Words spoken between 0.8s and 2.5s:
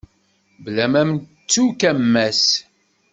ma nettu-k a Mass.